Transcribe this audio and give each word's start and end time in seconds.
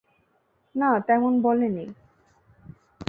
না, 0.75 0.89
তেমন 1.07 1.33
বলেনি। 1.41 1.85